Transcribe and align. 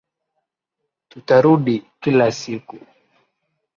Tutarudi 1.09 1.75
kila 2.01 2.27
siku 2.39 2.77